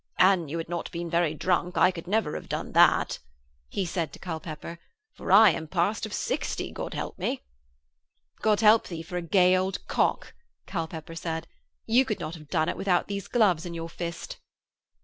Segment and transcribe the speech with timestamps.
[0.17, 3.19] 'An' you had not been very drunk I could never have done that,'
[3.69, 4.79] he said to Culpepper,
[5.13, 7.43] 'for I am passed of sixty, God help me.'
[8.41, 10.33] 'God help thee for a gay old cock,'
[10.65, 11.47] Culpepper said.
[11.85, 14.39] 'You could not have done it without these gloves in your fist.'